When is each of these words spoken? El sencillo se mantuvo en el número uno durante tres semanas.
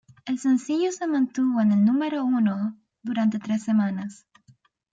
El 0.25 0.39
sencillo 0.39 0.91
se 0.91 1.05
mantuvo 1.05 1.61
en 1.61 1.71
el 1.73 1.85
número 1.85 2.25
uno 2.25 2.75
durante 3.03 3.37
tres 3.37 3.61
semanas. 3.61 4.25